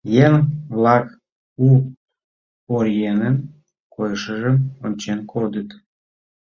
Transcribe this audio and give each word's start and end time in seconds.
Еҥ-влак 0.25 1.05
у 1.67 1.69
оръеҥын 2.75 3.35
койышыжым 3.93 4.55
ончен 4.85 5.19
кодыт. 5.31 5.69